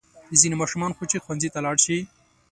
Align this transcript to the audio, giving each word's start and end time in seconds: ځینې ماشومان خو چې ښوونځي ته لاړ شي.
ځینې 0.39 0.55
ماشومان 0.61 0.91
خو 0.97 1.03
چې 1.11 1.17
ښوونځي 1.23 1.49
ته 1.53 1.59
لاړ 1.65 1.75
شي. 1.85 1.97